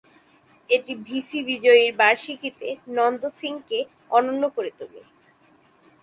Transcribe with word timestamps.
এটি 0.69 0.93
ভিসি 1.07 1.39
বিজয়ীর 1.43 1.91
বার্ষিকীতে 1.95 2.67
নন্দ 2.97 3.23
সিংকে 3.39 3.79
অনন্য 4.11 4.43
করে 4.55 4.71
তোলে। 4.79 5.01